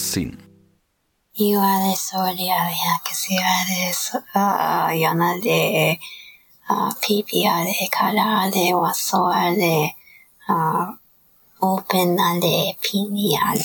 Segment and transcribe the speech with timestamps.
[0.00, 0.32] sin.
[11.60, 13.60] Open ale, pini ale,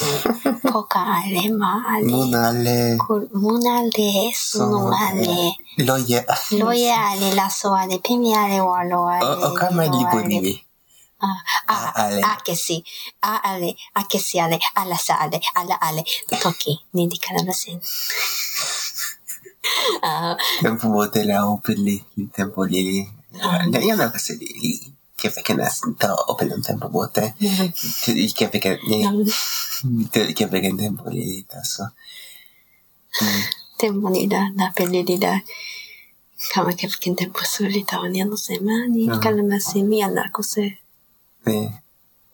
[0.71, 2.97] poka ale, ma ale, mun ale,
[3.33, 6.19] mun ale, suno ale, loye,
[6.59, 10.64] loye ale, laso ale, pini ale, walo ale, okama libo ni.
[11.25, 12.21] あ、あ、あれ。
[12.23, 12.83] あけし。
[13.21, 13.75] あ、あれ。
[13.93, 14.59] あけしあれ。
[14.75, 15.39] あらさあれ。
[15.53, 16.03] あらあれ。
[16.41, 16.79] Toki.
[16.93, 17.87] Ne dicono sempre.
[20.03, 20.37] Ah.
[20.61, 22.03] Tempo modella open lì.
[22.17, 23.09] Il tempo lì lì.
[23.81, 24.93] Io non cose lì lì.
[25.15, 27.33] Che perché nascita open un tempo vuote.
[27.39, 27.73] Eh.
[27.73, 28.77] Che perché.
[30.33, 31.93] Che perché un tempo lì lì tasso.
[33.23, 33.41] Mm.
[33.75, 35.41] Tempo lì da, da per lì da.
[36.53, 40.79] かまけふけんてんぽすりたわにゃのせまに、かななせみやなこせ。
[41.45, 41.81] Ano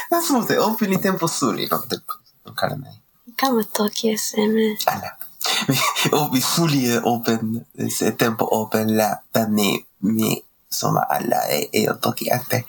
[0.09, 1.67] That's what open li tempo suli.
[1.71, 2.13] No tempo.
[2.45, 2.95] Non kara mai.
[3.37, 4.77] Kama toki e se me.
[4.85, 5.17] Alla.
[6.11, 12.39] Och vi följer open, se tempo open la tani mi insomma alla, io tocchi a
[12.39, 12.65] te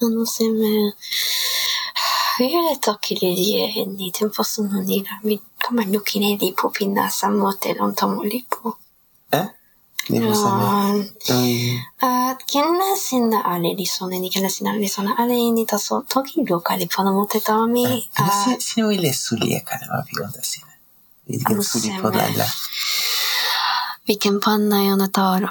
[0.00, 0.92] あの生命、
[2.40, 8.78] ゆれときれりえに、tempo sono di la mi, come lo chi ne di pupina samote lontamo lipo.
[9.30, 9.54] Eh?
[10.08, 11.14] Devo sapere.
[12.00, 15.34] Ah, che la sinna alle di sone, di che la sinna alle di sone, alle
[15.34, 18.06] in da so, toki lo cali pono mote da mi.
[18.14, 20.80] Ah, se noi le sulie cale ma più da sinne.
[21.26, 22.44] Il che suli podalla.
[24.02, 25.50] Vi che panna è una tavola.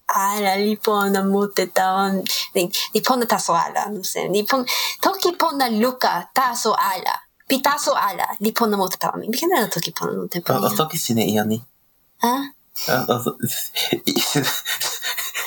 [0.13, 2.11] あら、リポンナ持ってた。
[2.93, 3.87] リポンナタソアラ。
[4.31, 4.65] リポン、
[5.01, 7.23] トキポンナルカタソアラ。
[7.51, 9.27] Pitaso alla, li ponna mot tami.
[9.27, 10.61] Mikä näillä toki ponna mot tami?
[10.61, 11.61] Mä toki sinne iani.
[12.23, 12.55] Äh?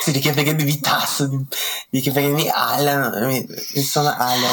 [0.05, 1.25] Se li chiama che mi tasso,
[1.93, 3.11] li chiama che mi alla,
[3.73, 4.49] mi sono alla,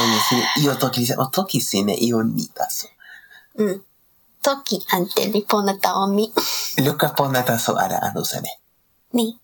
[0.62, 2.88] io tocchi, ma tocchi sine, io ni tasso.
[4.42, 6.32] Tocchi ante li ponna taomi.
[6.78, 8.60] Luca ponna tasso alla, anusane.
[9.10, 9.38] Ni.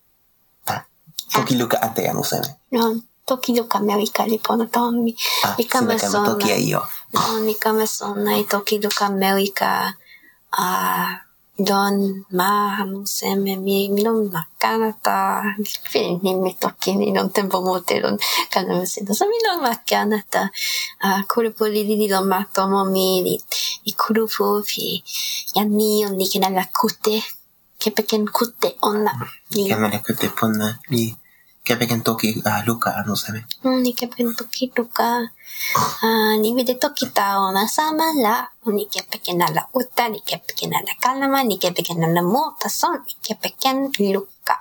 [1.33, 2.57] 時々あったやのせね。
[2.71, 3.03] うん。
[3.25, 5.15] 時々めいかりぽのとみ。
[5.57, 6.35] いかまそんな。
[6.35, 6.83] 時はいよ。
[7.37, 8.31] うん、いかまそんな。
[8.45, 9.97] 時々めいか。
[10.51, 11.23] あ
[11.59, 15.41] どんまあのせめみのまっかなた。
[15.57, 18.17] びっくりにみときにのてんぼもてる
[18.51, 20.51] かなむせのさみのまっかなた。
[20.99, 23.41] あくるぷりりりのまともみり。
[23.85, 25.03] いくるふうふい。
[25.55, 27.21] やみよにきならくて。
[27.79, 29.13] kepeken kutte onna.
[29.53, 29.69] Ni...
[29.69, 30.67] Kemene kutte ponna.
[30.89, 31.15] Ni
[31.67, 33.41] kepeken toki ah, luka ano sami.
[33.63, 35.27] Mm, ni kepekin toki luka.
[36.03, 38.35] Uh, ni vide toki ta ona sama la.
[38.71, 43.03] Ni kepeken ala uta, ni kepeken ala kalama, ni kepeken ala mota son.
[43.07, 44.57] Ni kepeken luka.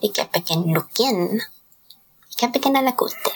[0.00, 1.18] Ni kepeken lukin.
[2.28, 3.34] Ni kepeken ala kutte.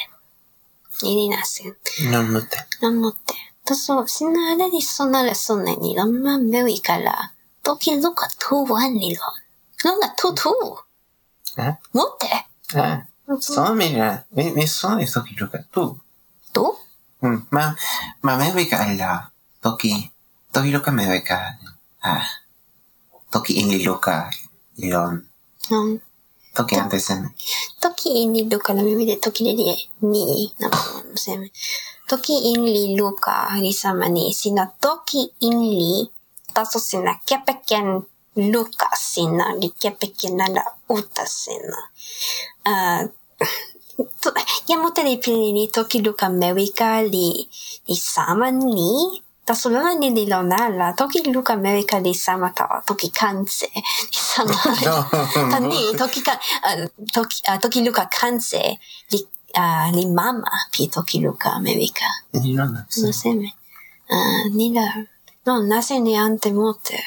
[1.02, 1.74] Ni ni nasin.
[2.10, 2.58] Non mutte.
[2.82, 3.34] Non mutte.
[3.64, 5.96] Tapos, sinala ni sonala sonan ni.
[5.98, 7.34] Naman bewi kala.
[7.64, 9.22] そなれそなに、らんまんめいから、ときろかとわんにろ。
[9.84, 10.84] ろがとと。
[11.56, 12.26] eh もって。
[12.74, 13.06] ah
[13.40, 15.98] sono mira mi mi sono di tocchi Luca tu
[16.52, 16.78] ど
[17.22, 17.74] Mm, ma
[18.20, 19.32] ma me wika alla
[19.62, 20.12] toki
[20.52, 21.56] toki Luca me wika
[22.02, 22.26] ah
[23.30, 24.30] toki ingi Luca
[24.76, 25.24] ilon
[25.70, 26.02] うん。
[26.54, 27.34] toki antes en
[27.80, 30.78] ときいにろから耳でときれりに、なんか
[31.10, 31.50] もせん。
[32.08, 35.60] ときいんりろか、りさまに、しなときいん
[36.54, 38.06] tasosina kepeken
[38.36, 41.88] luka sinä, eli niin kepekkinällä uutta sinä.
[44.68, 47.48] Jämutelipilini niin toki luka mevika li, niin,
[47.88, 50.94] li saman ni, tässä on vähän niin ilo näillä.
[50.96, 53.68] Toki Luka Amerikka oli sama tavalla, toki kanse.
[54.10, 54.54] Sama.
[54.86, 55.04] No.
[55.50, 56.22] No niin, toki,
[57.14, 58.76] toki, toki Luka kanse,
[59.12, 59.28] li,
[59.58, 62.04] uh, mama, pi toki Luka Amerikka.
[62.32, 62.74] Niin on.
[62.74, 63.52] No se me.
[64.10, 64.92] Uh, niillä
[65.46, 66.98] non lascia neante molte.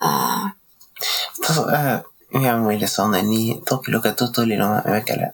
[0.00, 0.48] Uh,
[1.46, 2.02] tas, äh,
[2.34, 5.32] ihan mielestäni niin toki luka tutuli no mäkelä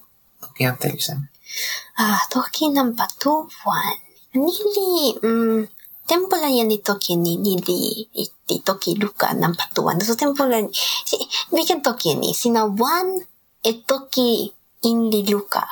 [0.61, 1.31] jättelisen.
[1.99, 3.99] Ah, toki nampa tuvuan.
[4.35, 5.69] Nili, mm,
[6.07, 10.05] tempola yani toki ni nili itti toki luka nampa tuvuan.
[10.07, 10.57] So tempola,
[11.05, 11.17] si,
[11.53, 13.27] mikä toki ni, sina wan
[13.65, 15.63] e toki inli luka.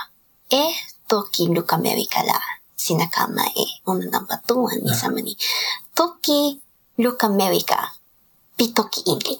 [0.50, 0.62] E
[1.08, 2.40] toki luka merikala.
[2.76, 5.36] Sinakama e, ona nampa tuvuan ni sama ni.
[5.96, 6.40] Toki
[7.02, 7.78] luka Amerika
[8.56, 9.34] pi toki in li.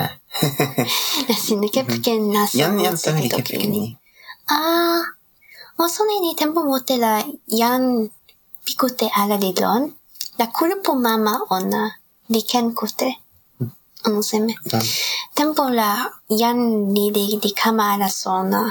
[0.00, 0.12] Ah.
[1.44, 3.84] sina kepiken na Yan, yan sa nili kepiken ni.
[4.50, 5.02] Ah,
[5.76, 7.22] mo so ni tempo mo te la
[7.60, 7.82] yan
[8.64, 9.82] pikute ala li don.
[10.38, 11.82] La kulupu mama ona
[12.32, 13.10] li ken kute.
[14.06, 14.54] Ano seme.
[14.72, 14.84] Ah.
[15.36, 15.90] Tempo la
[16.40, 16.58] yan
[16.94, 18.62] ni di, di kama ala sona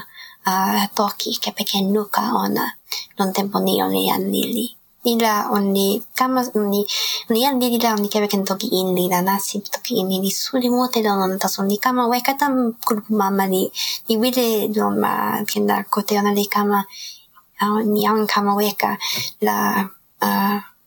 [0.50, 2.66] uh, toki kepeken nuka ona.
[3.18, 4.79] Non tempo ni on yan lili.
[5.06, 6.86] リラ언니 까마 언니
[7.30, 12.20] 리안디 리라 언니 깨백엔 토기 la 십 토기 인리니 수리 모텔로 넌다 소니 까마 왜
[12.20, 13.72] 까탄 그룹 마마니
[14.10, 16.86] 니 위레 로마 켄다 코테오나리 까마
[17.86, 18.98] ni an kama weka
[19.42, 19.88] la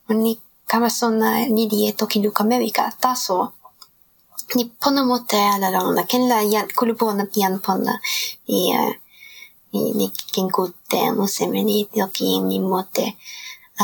[0.08, 2.44] ni kama sona ni die toki luka
[3.00, 3.52] taso
[4.54, 7.24] ni pona mote ala rana ken la yan kulubona
[8.48, 8.72] i
[9.72, 11.00] ni kin kutte
[11.96, 13.16] toki ni mote.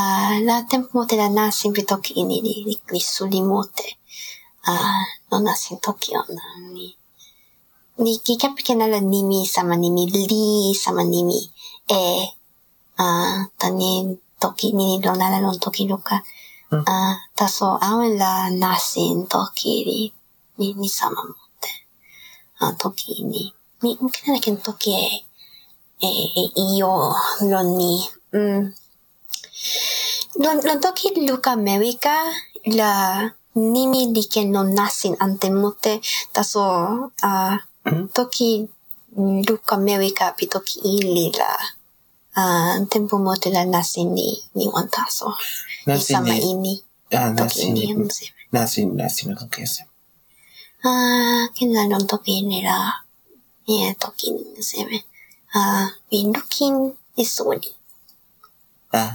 [0.01, 3.97] あラテンモテラナシンビトキニリリスリモテ。
[4.63, 6.97] あのなしんときよなに。
[7.99, 11.51] リキキャピケナラニミサマニミリーサマニミ。
[11.89, 11.95] えー、
[12.95, 16.23] あたにときにろならのときろか。
[16.71, 20.13] あたそうあうらなしんときり。
[20.57, 21.69] に、にさまもって。
[22.59, 23.53] あ、ときに。
[23.83, 25.25] み、みけならけんときえ。
[26.01, 26.07] え、
[26.55, 28.07] いよ、ろに。
[28.31, 28.75] うん。
[30.43, 32.13] Lon, lon toki luka Amerika
[32.79, 32.91] la
[33.73, 35.93] nimi li ken no nasin ante mote
[36.35, 36.63] taso
[37.29, 38.07] uh, Mhm.
[38.15, 38.49] toki
[39.47, 41.49] luka Amerika pi toki ili la
[42.39, 45.27] uh, tempo mote la nasin ni ni wan taso
[45.87, 46.73] Nasin sama ni- ini
[47.17, 47.81] Ah, nasin ni.
[48.17, 49.81] si Nasin, nasin no toki ese.
[50.85, 52.77] ah kina lon toki ni la
[53.67, 54.97] ni toki ni se me
[55.55, 56.77] ah we looking
[57.21, 57.71] is soli
[58.93, 59.11] Ah,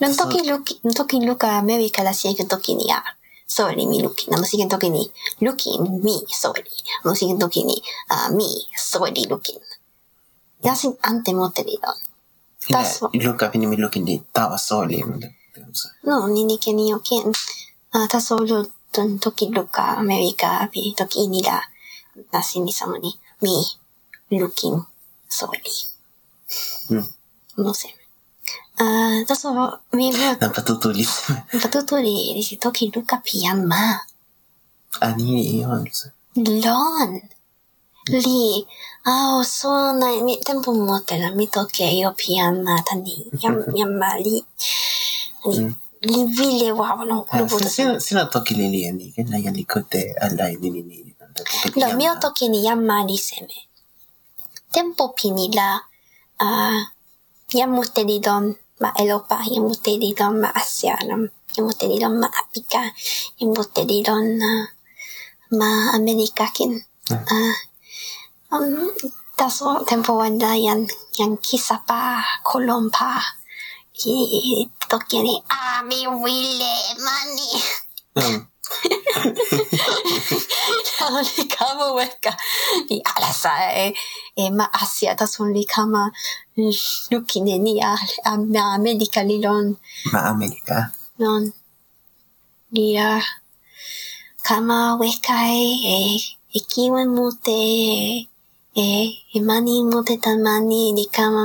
[0.00, 3.04] lon So- toki looking toki luka Amerika la si toki ni ah
[3.46, 5.02] sorry mi looking na musikin toki ni
[5.40, 6.64] looking me sorry
[7.04, 7.76] musikin toki ni
[8.10, 9.60] ah me sorry looking
[10.64, 11.96] yasin ante mote ni don
[12.68, 13.10] ila Taso.
[13.12, 14.98] luka pini mi lukin di tawa soli.
[16.08, 17.28] no ni ni ken yo ken
[17.94, 21.60] ah ta solo ton toki luka Amerika pi toki ini la
[22.32, 23.10] nasin ni sama ni
[23.42, 23.54] me
[24.40, 24.76] looking
[25.28, 25.74] sorry
[26.88, 27.04] Hmm.
[27.56, 28.03] no sé ah ta so mi
[28.76, 31.06] Uh, dat is wel meer Dan patutuli.
[31.60, 34.06] patutuli, die zit ook in Luca Pianma.
[34.98, 35.90] Ani ah, Ion.
[36.32, 37.10] Lon.
[37.12, 37.32] Mm.
[38.04, 38.66] Lì,
[39.02, 44.44] ah, oh, suona, mi tempo motte la mi tocca io pianna tani, yamma lì.
[46.00, 46.34] Lì mm.
[46.34, 48.28] ville wavano quello eh, vuole.
[48.28, 51.16] Tocchi lì lì, che la yali cote alla eh, lì lì.
[51.74, 53.68] Lo mio tocchi ni yamma lì seme.
[54.70, 55.82] Tempo pini la
[56.36, 58.54] ah, eh, yammutte di don.
[58.98, 62.82] Europa yang muuten di on Asia, yang muuten di on Afrika
[63.38, 64.40] yang muuten di on
[65.52, 66.82] Amerika, Amerikakin.
[67.10, 67.20] Mm.
[67.30, 67.54] Uh,
[68.50, 68.90] um,
[69.36, 70.86] tässä tempo wanda yang,
[71.18, 73.22] yang kisapa kolompa
[74.88, 76.74] toki niin Aami Ville
[77.04, 78.44] Mani.
[81.36, 82.32] Li kama weka
[82.88, 83.52] li alasa
[83.84, 83.86] e
[84.42, 86.02] e ma asia ta son li kama
[87.12, 87.92] lukine ni a
[88.52, 89.66] ma amerika li lon
[90.12, 90.76] Ma Amerika.
[91.22, 91.42] lon
[92.74, 93.10] li a
[94.46, 95.66] kama weka e
[95.96, 95.98] e
[96.58, 97.60] e kiwe mute
[98.84, 98.86] e
[99.36, 101.44] e mani mute tamani li kama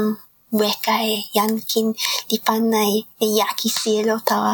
[0.61, 1.87] weka e yankin
[2.29, 4.53] li pana e e yaki cielo tawa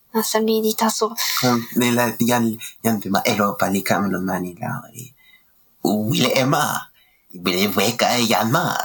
[0.13, 1.09] un solidita su.
[1.75, 2.55] De la yan yan Nasamiditasov.
[2.55, 5.13] Nella jan, jantuma elopalika melonanilari.
[5.83, 6.87] Uile ema.
[7.33, 8.75] Bile weka yanma.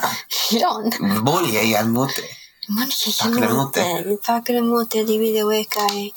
[0.51, 0.91] Hilon.
[1.25, 2.25] Bolje yanmote.
[2.69, 4.19] Bolje yanmote.
[4.23, 6.13] Pakremote di bile weka e.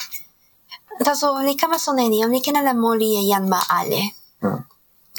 [1.03, 4.13] Taso olika masoneni, olika na la moli yanma ale.
[4.41, 4.63] Mm.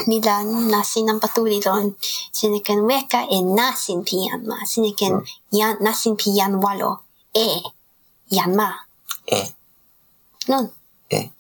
[0.07, 1.93] nila nasin ang patuloy doon.
[2.33, 4.63] Sinikan weka e nasin piyan ma.
[4.65, 5.25] Sinikan mm.
[5.53, 7.05] yan, nasin piyan walo.
[7.35, 7.61] E.
[8.31, 8.71] Yan ma.
[9.27, 9.60] E.
[10.49, 10.71] Non.
[11.11, 11.31] E.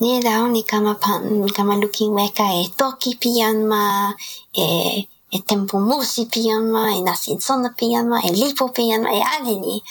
[0.00, 4.14] Nila ni kama pan, kama looking weka e toki pian ma,
[4.54, 4.64] e,
[5.30, 9.20] e tempo musi pian ma, e nasin sona pian ma, e lipo pian ma, e
[9.34, 9.82] ale ni.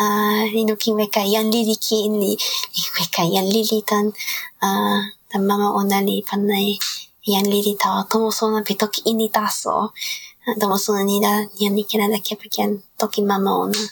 [0.00, 2.32] Uh, ni looking weka yan lili ki ni,
[2.74, 4.06] ni weka yan lili tan,
[4.62, 6.78] uh, tan mama ona li panai,
[7.32, 9.92] yan lili tawa tomo sona pe toki ini taso.
[10.60, 13.82] Tomo sona ni da, yan ni kena da kepa kian toki mama ona.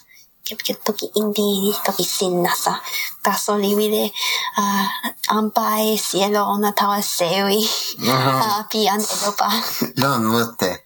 [0.51, 2.81] yo 時 indie, toki sinnasa.
[3.23, 4.11] Gasoliwide,
[4.59, 4.87] uh,
[5.29, 7.63] ampai, cielo, una tawa sewi.
[8.03, 9.49] Uh, pian edopa.
[9.97, 10.83] No, no, te.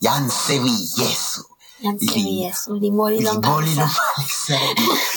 [0.00, 1.44] Yan sewi yesu.
[1.80, 2.72] Yan sewi yesu.
[2.80, 4.56] Limori no Limori no palisa.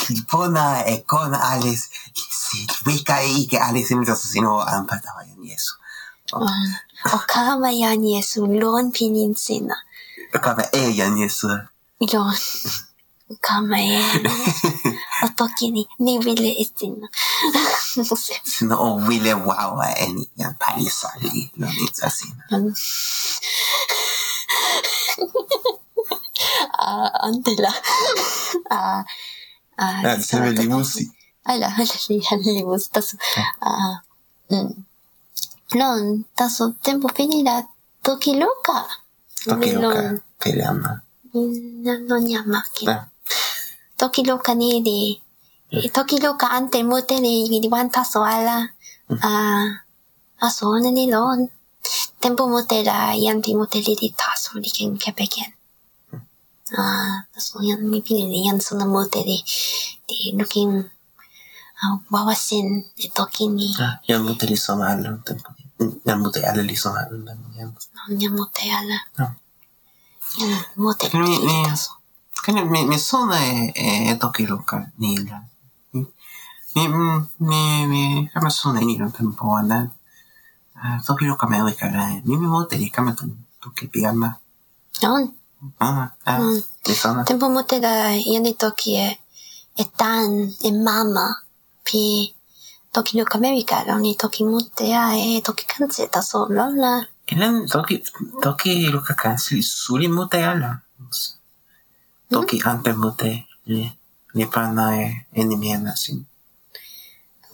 [0.10, 1.89] Lipona e con ales.
[2.13, 5.75] Si wika e ike ales imita susino ampa tawa yan yesu.
[7.13, 8.46] Okama yan yesu.
[8.46, 9.75] Lon pinin sina.
[10.36, 11.48] Okama e yan yesu.
[12.00, 12.36] Lon.
[13.42, 14.30] 画面の
[15.36, 17.10] 時ににビレしてんの。
[17.98, 18.42] no sé.
[18.66, 19.34] No, Wille
[20.38, 21.06] en París,
[22.04, 22.34] así.
[22.50, 22.74] ¿no?
[26.80, 27.74] ah, Antela.
[28.70, 29.06] Ah,
[29.78, 30.02] ah.
[30.04, 30.52] Ah, la, la,
[31.58, 32.78] la, la,
[33.62, 34.04] Ah.
[35.76, 36.76] No, tazo,
[39.76, 40.22] loca.
[40.40, 40.54] Te.
[41.34, 43.08] No, no
[44.00, 45.00] Toki loka ni li,
[45.96, 48.58] toki loka ante mute li, li wan taso ala.
[49.30, 49.66] Ah,
[50.46, 51.39] aso ona ni lon.
[52.22, 55.50] Tempo mute la, yanti mute li taso li ken kepeken.
[56.77, 59.38] Ah, taso yan mi pili li yan sona mute li,
[60.10, 60.74] li looking,
[61.82, 62.68] ah, wawasin
[63.18, 63.68] toki ni.
[63.86, 65.10] Ah, yan mute li sona ala.
[65.25, 65.50] tempo.
[66.08, 67.34] Yan mute ala li sona ala.
[67.58, 67.70] Yan
[68.20, 68.98] Nya mute ala.
[69.24, 69.34] Ah.
[70.39, 70.51] Yan
[70.84, 71.92] mute li Ni- ni- taso.
[72.48, 75.44] Kaya mi, mi sona e, e toki luka nila.
[75.92, 77.04] Mi, mi,
[77.39, 77.60] mi,
[77.92, 78.01] mi
[78.34, 79.84] kama sona nila tempo ana.
[80.80, 82.08] Uh, toki luka me wika la.
[82.24, 83.27] Mi mi mote li kama tu
[83.62, 84.30] toki pigama.
[85.04, 85.24] Yon,
[85.80, 86.62] Ah, ah, Mm.
[86.88, 87.24] mi sona.
[87.25, 89.10] Tempo mute la yani toki e
[89.75, 90.32] e tan
[90.63, 91.25] e mama
[91.84, 92.32] pi
[92.94, 96.94] toki no Amerika lo ni toki mute a e toki kanse ta so lo la
[97.27, 97.96] Ilan toki,
[98.44, 100.80] toki luka kansi suli mute ala.
[102.30, 103.32] Toki ante mute
[103.66, 103.82] li,
[104.38, 105.06] li pana e
[105.42, 106.26] enimiena sin.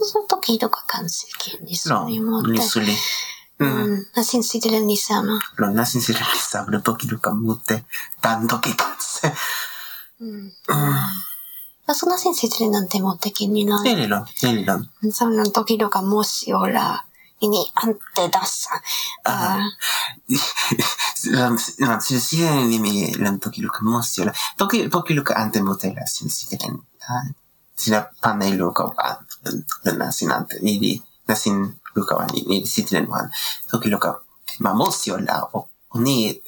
[0.09, 2.95] so toki no ka kanse ki ni so No, ni li mute suli.
[3.59, 3.69] Mm.
[3.69, 5.35] mm na sin si tele ni sama
[17.47, 18.69] にあって出す。
[19.25, 19.61] ああ。
[22.01, 24.35] 先生に見るときるかもしれない。
[24.57, 26.83] とき、ときるかあんてもてらしんしけん。
[27.75, 29.25] sillä paneeliluokakaan
[30.11, 33.31] sinä niiden näsin lukavan niin sitten vaan
[33.71, 34.21] toki luka
[34.59, 36.43] mä musti olla on niin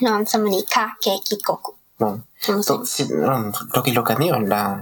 [0.01, 1.71] Non samani ka ke kikoku.
[1.99, 2.23] Non.
[2.39, 4.79] So si non toki loka ni on la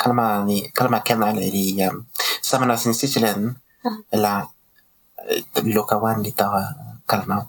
[0.00, 2.06] kalama ni kalama kena le di um
[2.42, 3.56] samana sin sicilen
[4.12, 4.44] la
[5.76, 6.62] loka wan di tawa
[7.08, 7.48] kalama.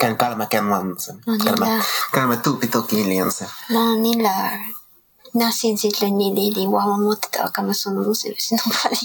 [0.00, 0.94] Kan kalama ken wan.
[1.44, 1.66] Kalama
[2.14, 3.46] kalama tu pitoki lianse.
[3.74, 4.34] Non ni la
[5.33, 8.61] non nila nasin sitlen ni di di wama mote tawa kama sono no se sino
[8.65, 8.97] pali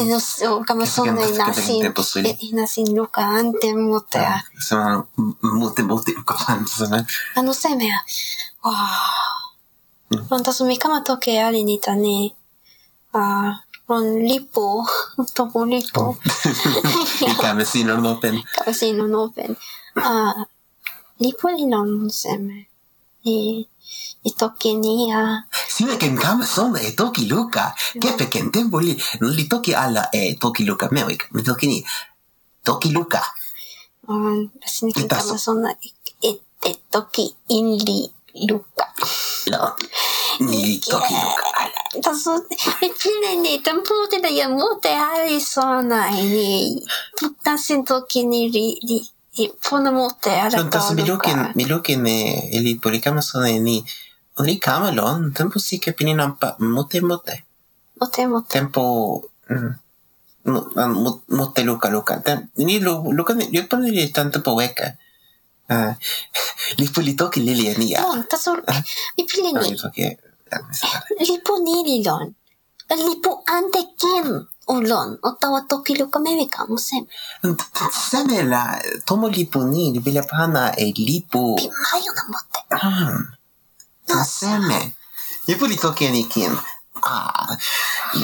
[0.00, 2.30] e no so kama sono Kaya e ganda- nasin kaya tempo suli.
[2.30, 5.06] e nasin luka ante mote a sama
[5.40, 8.04] mute mute luka wan sen あの生命は、
[8.62, 9.52] わあ。
[10.30, 12.34] ロンタスミカマトケアリニタね。
[13.12, 14.84] あロンリポ、
[15.34, 16.14] トボリポ、
[17.26, 19.56] ika med sin on open カバシノノーペン。
[20.02, 20.46] あ
[21.20, 22.36] リポリノン生
[23.23, 23.61] 命。
[23.61, 23.67] え、
[24.23, 30.63] いときにあ、Sina ken kama sona e toki luka kepe ken tempo li li toki ala e toki
[30.65, 31.83] luka me wika mi toki ni
[32.63, 33.21] toki luka
[34.07, 38.11] うん、私にカマそんな、え、え、え、とき、インリ、
[38.47, 38.93] ルカ。
[39.51, 39.75] no
[40.39, 42.37] ni li toki luka ala Taso,
[42.81, 46.81] ipili ni, tamputi na yamuti hari sona ini.
[47.43, 49.89] Tasin toki ni ri, ri, i pona mute fortfarande
[50.77, 53.85] Alltså, Milokin, Milokin är elitpolikamasoneni.
[54.39, 57.43] Onrikamalon, tempo sikapininampa, mote mote.
[58.01, 58.53] Mote mote.
[58.53, 59.23] Tempo...
[59.49, 59.73] Mm.
[61.27, 62.21] Mote luka luka.
[62.55, 64.91] Ni luka, jag tror ni är tanto på vecka.
[66.77, 68.01] Lipolitoki lilia nia.
[68.01, 68.57] Lon, taso,
[69.17, 69.77] lipilini.
[71.19, 72.33] Liponililon.
[72.89, 74.47] Lipo ante ken.
[74.71, 77.03] olon, tawa toki lukomevika musem.
[77.91, 81.55] Samela, tomo lipu ni, bila pana e lipu.
[81.59, 82.59] Pi mayo na motte.
[82.71, 83.25] Ah, mm.
[84.07, 84.79] naseme.
[84.85, 84.91] No,
[85.47, 86.53] lipu li toki anikin.
[87.03, 87.57] Ah,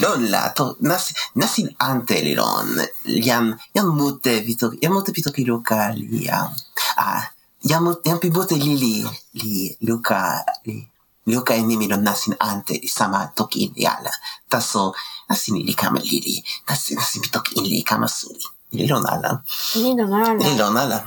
[0.00, 2.68] lolla, to, nas, nasin antelilon.
[3.04, 6.50] Jam, jam mute, vitok, jam mute pitoki luka liam.
[6.96, 7.22] Ah,
[7.64, 8.94] jam, jam pi mute li li,
[9.34, 10.97] li luka li
[11.30, 14.10] joka nimi on näsin ante sama tokiin jäällä.
[14.50, 14.94] Tässä on
[15.28, 18.92] näsin liikama lili, näsin näsin tokiin liikama suli.
[18.92, 19.38] On alla.
[19.74, 20.66] Lili on alla.
[20.66, 21.00] On alla.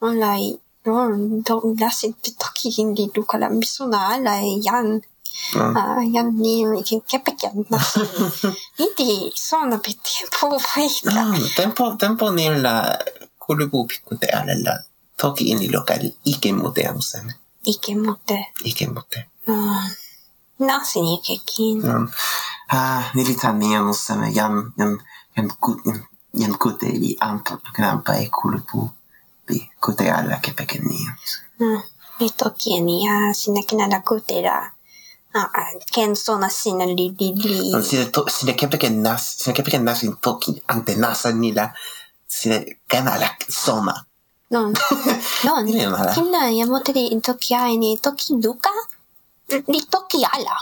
[0.00, 0.94] On lai, no,
[1.62, 3.46] on näsin tokiin liikala,
[3.80, 4.30] on alla
[4.64, 5.02] jan.
[5.54, 5.62] No.
[5.64, 5.76] Mm.
[5.76, 8.02] Uh, niin, vilken kepekänd nässin.
[8.78, 9.02] Niitä
[9.34, 11.24] sauna pitää puhua vaikka.
[11.24, 12.98] Mm, no, tempo, tempo niillä
[13.46, 14.84] kulkuu pikkuteällä
[15.20, 17.34] tokiin liikali ikimuteamusen.
[17.66, 18.46] Ikimuteen.
[18.64, 19.24] Ikimuteen.
[19.50, 19.86] Mm.
[20.60, 21.84] Nothing you can keep.
[21.84, 22.08] Um, mm.
[22.70, 24.92] ah, nili tamemus tam jam jam
[25.34, 25.78] jam kut
[26.40, 28.80] jam kute li ampla grampa e kulpu
[29.46, 31.30] bi kute alla che pekenius.
[31.60, 31.82] Mm.
[32.20, 34.56] Mi toki e ni a sina kina la kute la
[35.34, 35.62] a
[35.94, 37.82] ken sona sina li li li.
[37.82, 41.50] Sina to sina kempe ke nas sina kempe ke nas in toki ante nasa ni
[41.58, 41.66] la
[42.28, 43.94] sina kana la sona.
[44.50, 44.72] Non.
[45.46, 45.64] non.
[46.14, 48.70] Kinna yamote de toki ai ni toki duka.
[49.66, 50.56] litokiyala.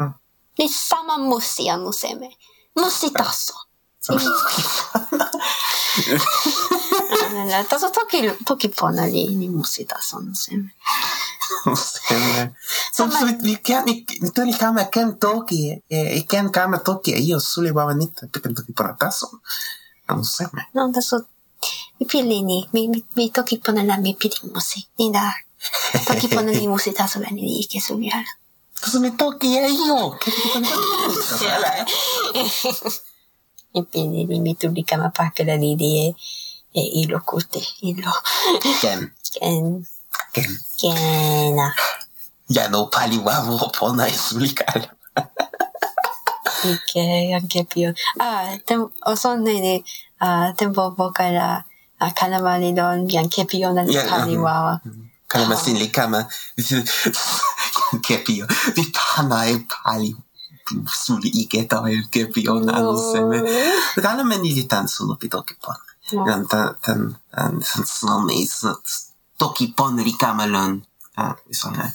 [0.00, 0.12] Mm.
[0.56, 2.32] Det är samma Musse jag Musse med.
[2.74, 3.54] Musitasso.
[7.46, 10.74] realtà sono tocchi, tocchi ponali di musica sono sempre
[14.20, 19.40] vittori kama ken toki e ken kama toki e io sulle wawanita perché toki ponataso
[20.06, 21.26] non sempre no adesso
[21.98, 25.32] mi pillini mi, mi, mi toki ponala mi pillini musi ni da
[26.06, 28.24] ¿Para qué ponen mi musita sobre mi y que subiera?
[28.80, 30.18] Pues me toque ya yo.
[33.72, 36.16] Y pide mi turbicama para que la lidie eh,
[36.74, 38.12] eh, y lo curte y lo.
[38.80, 39.14] ¿Quién?
[39.38, 39.86] ¿Quién?
[40.78, 41.58] ¿Quién?
[41.58, 41.74] Ah.
[42.48, 44.54] Ya no pali guavo pona y su Y
[46.92, 47.94] que, aunque pio.
[48.20, 48.58] Ah,
[49.04, 49.84] o son de,
[50.20, 51.66] ah, tempo boca la,
[51.98, 54.80] a calamari don, y aunque pio na pali guavo.
[55.36, 56.24] kalama sinili kama
[58.06, 58.46] kepio.
[58.74, 60.16] Vi pana e pali
[60.88, 63.38] suli ike tau e kepi o nga no seme.
[64.02, 65.76] Kala meni di tan sulu pi toki pon.
[66.26, 67.00] Tan tan
[67.34, 68.64] tan san snome is
[69.38, 70.82] toki pon rikama lon.
[71.16, 71.92] Ah, isona.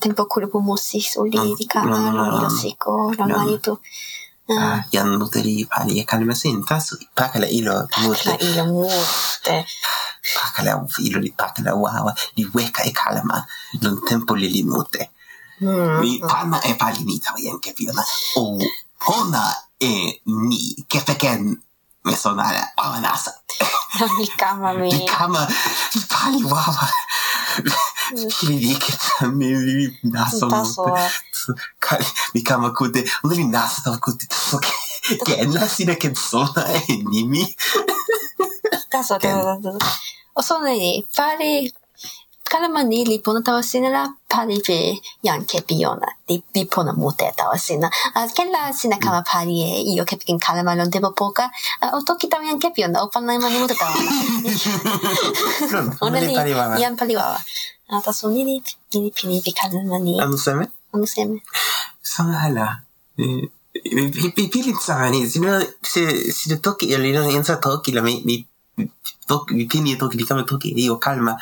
[0.00, 1.96] Tempo kuru po musis uli rikama
[2.40, 3.76] lo siko ramani tu.
[4.48, 8.30] Ah, ah ian muteri pali e calma senta su pacala ilo mutte.
[8.30, 9.66] Pacala ilo mute.
[10.34, 13.44] Pacala un filo di pacala wawa di weka e kalama,
[13.80, 15.10] non tempo li li mute.
[15.62, 16.00] Mm.
[16.00, 16.26] Mi mm-hmm.
[16.26, 18.02] palma e palinita ian che piona.
[18.36, 18.56] O
[19.12, 19.44] ona
[19.76, 21.62] e mi, che peken
[22.02, 23.42] me sonara avanasa.
[24.16, 24.88] Mi kama mi.
[24.88, 25.46] Mi kama
[26.08, 26.88] pali wawa.
[28.14, 28.92] li ke
[29.38, 30.82] mi li nasa Taso.
[30.84, 31.98] mute Ka-
[32.34, 34.72] mi kama kute ona li nasa tawa kute taso ke
[35.26, 37.42] ke nasi na ken sona e nimi
[38.90, 39.30] だそうだ
[39.62, 39.86] そうだ。
[40.34, 41.72] おそなに、パリ、
[42.50, 47.30] kalama ni li pona tawa sina la pali pe yang kepi yona li li pona mute
[47.38, 47.86] tawa sina
[48.18, 51.46] a ken la sina kama pali e iyo kepi ken kalama lon debo poka
[51.80, 53.94] a o toki tawa yang kepi yona o pana ima ni mute tawa
[56.02, 56.74] ona ni pali wawa.
[56.82, 57.38] yang pali wawa a ta so ni li ni li pini pi kalama ni Ano
[57.38, 57.79] sa me?
[57.92, 60.20] 私、피니피니피니피카는마니.
[60.20, 60.66] 안무쌤에?
[60.92, 61.36] 안무쌤에.
[62.02, 62.82] 상하라.
[64.34, 65.28] 필립 상하니.
[65.28, 68.46] 지나 se si le toque el irán entra toque la mi mi
[69.26, 71.36] toque mi tiene toque ni cama toque digo calma.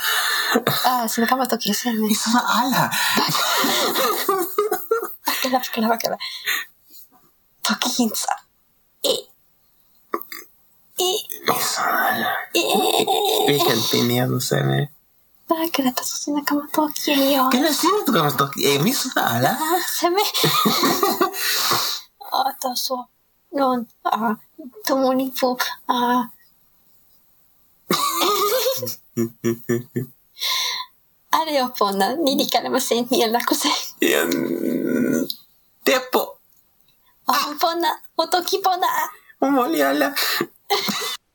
[0.85, 2.11] Ah, si la toque se me.
[2.11, 2.91] Es ala.
[7.63, 8.37] Toque hinza.
[9.03, 9.29] Eh.
[10.99, 11.19] Eh.
[11.47, 11.79] Es
[13.47, 14.27] Vi kan pinja.
[22.32, 23.08] あ、だそ
[23.52, 23.58] う。
[23.58, 24.39] の、あ、
[24.86, 26.32] 共にぽ、あ。
[31.32, 33.72] あれよ、ぽな、にりからません、にやらこせん。
[34.02, 35.28] Yan.
[35.84, 36.38] Tepo.
[37.28, 38.88] Ah, あ、 ぽな、おときぽな。
[39.42, 40.13] Umoli ala.